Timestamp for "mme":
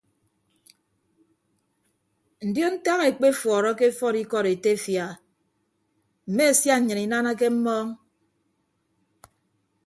6.29-6.45